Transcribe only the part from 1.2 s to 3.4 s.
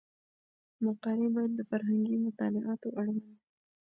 باید د فرهنګي مطالعاتو اړوند وي.